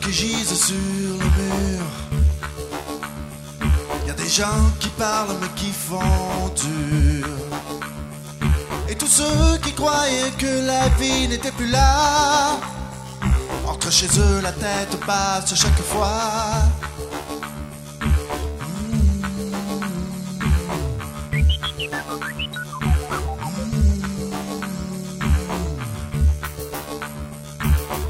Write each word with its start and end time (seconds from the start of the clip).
qui 0.00 0.12
gisent 0.12 0.66
sur 0.68 0.74
le 1.22 1.28
mur. 1.40 1.84
Y 4.06 4.10
a 4.10 4.14
des 4.14 4.28
gens 4.28 4.64
qui 4.80 4.88
parlent 4.90 5.36
mais 5.40 5.48
qui 5.56 5.70
font 5.72 6.48
dur. 6.56 7.28
Et 8.88 8.94
tous 8.94 9.06
ceux 9.06 9.58
qui 9.62 9.72
croyaient 9.72 10.32
que 10.38 10.66
la 10.66 10.88
vie 11.00 11.28
n'était 11.28 11.52
plus 11.52 11.70
là, 11.70 12.58
entre 13.66 13.90
chez 13.90 14.08
eux 14.18 14.40
la 14.42 14.52
tête 14.52 14.98
basse 15.06 15.54
chaque 15.54 15.82
fois. 15.92 16.10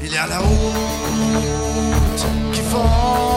Il 0.05 0.11
y 0.11 0.17
a 0.17 0.27
la 0.27 0.39
route 0.39 0.51
qui 2.51 2.61
fend. 2.61 3.32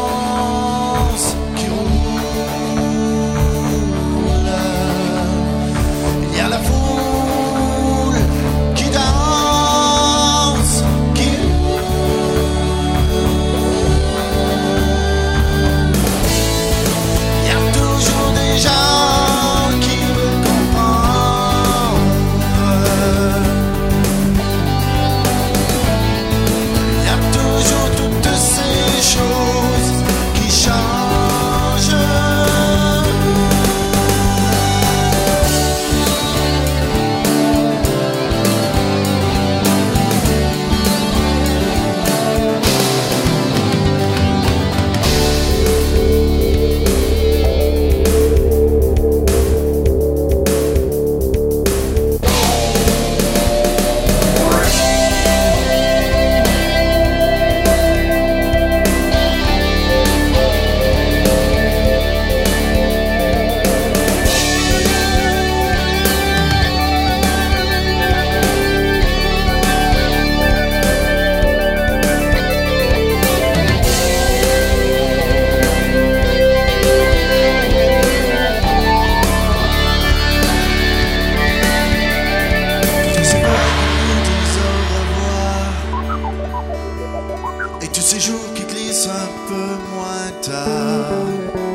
ces 88.19 88.31
jours 88.31 88.55
qui 88.55 88.63
glissent 88.65 89.09
un 89.09 89.29
peu 89.49 89.77
moins 89.93 90.31
tard. 90.43 91.66